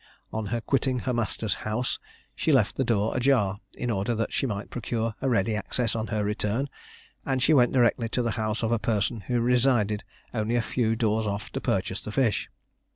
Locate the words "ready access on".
5.29-6.07